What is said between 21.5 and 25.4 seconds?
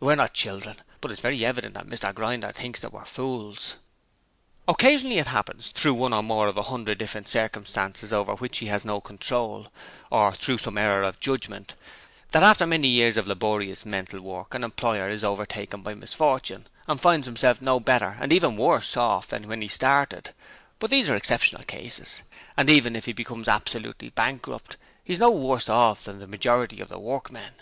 cases, and even if he becomes absolutely bankrupt he is no